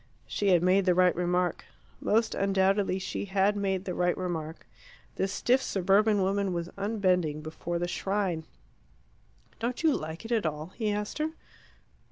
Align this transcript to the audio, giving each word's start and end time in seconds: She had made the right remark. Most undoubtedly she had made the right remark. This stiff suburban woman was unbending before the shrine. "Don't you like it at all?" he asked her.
She 0.25 0.47
had 0.47 0.63
made 0.63 0.85
the 0.85 0.95
right 0.95 1.15
remark. 1.15 1.65
Most 1.99 2.33
undoubtedly 2.33 2.97
she 2.97 3.25
had 3.25 3.55
made 3.55 3.85
the 3.85 3.93
right 3.93 4.17
remark. 4.17 4.65
This 5.15 5.31
stiff 5.31 5.61
suburban 5.61 6.23
woman 6.23 6.53
was 6.53 6.71
unbending 6.75 7.41
before 7.43 7.77
the 7.77 7.87
shrine. 7.87 8.45
"Don't 9.59 9.83
you 9.83 9.95
like 9.95 10.25
it 10.25 10.31
at 10.31 10.47
all?" 10.47 10.69
he 10.75 10.89
asked 10.91 11.19
her. 11.19 11.33